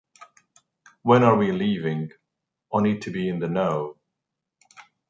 [1.03, 2.09] When are we leaving?
[2.73, 3.97] I need to be in the know!